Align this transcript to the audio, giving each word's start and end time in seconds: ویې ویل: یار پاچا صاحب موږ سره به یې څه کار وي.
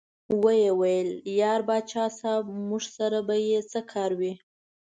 ویې 0.43 0.71
ویل: 0.79 1.09
یار 1.39 1.61
پاچا 1.67 2.05
صاحب 2.19 2.45
موږ 2.67 2.83
سره 2.97 3.19
به 3.27 3.35
یې 3.49 3.59
څه 3.71 3.79
کار 3.91 4.11
وي. 4.19 4.33